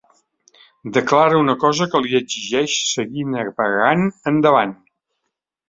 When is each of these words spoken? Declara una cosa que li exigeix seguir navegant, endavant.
Declara 0.95 1.41
una 1.41 1.55
cosa 1.65 1.87
que 1.91 2.01
li 2.07 2.17
exigeix 2.21 2.79
seguir 2.95 3.29
navegant, 3.37 4.05
endavant. 4.35 4.77